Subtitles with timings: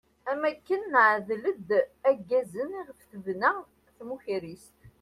[0.31, 1.69] Am akken neɛdel-d
[2.09, 3.51] aggazen iɣef tebna
[3.95, 4.75] tamukerrist.